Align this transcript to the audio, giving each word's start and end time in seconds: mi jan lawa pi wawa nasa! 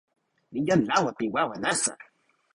mi 0.51 0.59
jan 0.67 0.81
lawa 0.87 1.11
pi 1.17 1.25
wawa 1.33 1.55
nasa! 1.63 1.93